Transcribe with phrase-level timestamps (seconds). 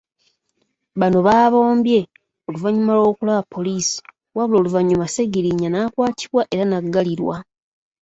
[0.99, 1.99] Bano baabombye
[2.47, 3.97] oluvannyuma lw'okulaba poliisi
[4.35, 7.35] wabula oluvannyuma Ssegirinya n'akwatibwa era n'aggalirwa.